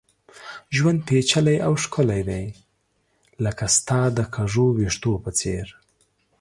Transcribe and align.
ژوند 0.75 0.99
پېچلی 1.07 1.57
او 1.67 1.73
ښکلی 1.83 2.21
دی، 2.29 2.45
لکه 3.43 3.65
ستا 3.75 3.99
د 4.17 4.19
کږو 4.35 4.65
ويښتو 4.77 5.13
په 5.23 5.31
څېر 5.39 5.67